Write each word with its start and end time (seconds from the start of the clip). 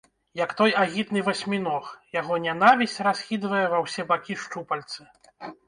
Як 0.39 0.53
той 0.61 0.71
агідны 0.83 1.21
васьміног, 1.27 1.85
яго 2.19 2.41
нянавісць 2.47 2.97
раскідвае 3.11 3.63
ва 3.77 3.85
ўсе 3.85 4.09
бакі 4.15 4.41
шчупальцы. 4.47 5.01